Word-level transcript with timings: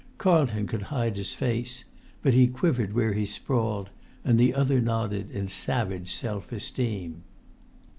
Carlton 0.17 0.65
could 0.65 0.81
hide 0.81 1.15
his 1.15 1.35
face, 1.35 1.83
but 2.23 2.33
he 2.33 2.47
quivered 2.47 2.93
where 2.93 3.13
he 3.13 3.23
sprawled, 3.23 3.91
and 4.25 4.39
the 4.39 4.51
other 4.51 4.81
nodded 4.81 5.29
in 5.29 5.47
savage 5.47 6.11
self 6.11 6.51
esteem. 6.51 7.21